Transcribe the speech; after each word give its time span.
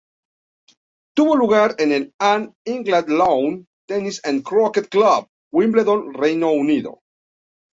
Tuvo 1.15 1.35
lugar 1.35 1.75
en 1.77 1.91
el 1.91 2.11
All 2.17 2.55
England 2.65 3.07
Lawn 3.09 3.67
Tennis 3.87 4.19
and 4.25 4.43
Croquet 4.43 4.89
Club, 4.89 5.27
Wimbledon, 5.53 6.11
Reino 6.15 6.51
Unido. 6.53 6.99